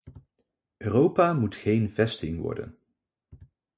Europa 0.79 1.33
moet 1.33 1.55
geen 1.55 1.91
vesting 1.91 2.39
worden. 2.41 2.77